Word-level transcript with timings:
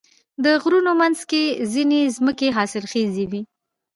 د 0.43 0.45
غرونو 0.61 0.91
منځ 1.01 1.19
کې 1.29 1.43
ځینې 1.73 1.99
ځمکې 2.15 2.47
حاصلخیزې 2.57 3.25
وي. 3.31 3.41